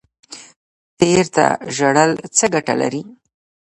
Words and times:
تیر 0.97 1.19
ته 1.35 1.45
ژړل 1.75 2.11
څه 2.35 2.45
ګټه 2.53 2.73
لري؟ 2.81 3.01